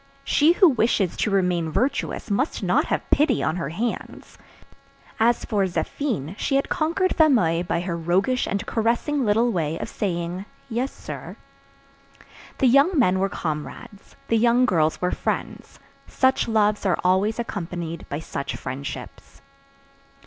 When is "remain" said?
1.29-1.69